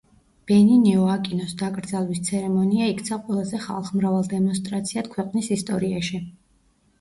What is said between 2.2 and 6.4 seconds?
ცერემონია იქცა ყველაზე ხალხმრავალ დემონსტრაციად ქვეყნის ისტორიაში.